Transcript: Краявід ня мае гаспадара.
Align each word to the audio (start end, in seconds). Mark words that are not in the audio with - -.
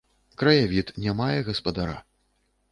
Краявід 0.41 0.89
ня 1.05 1.15
мае 1.21 1.37
гаспадара. 1.53 1.97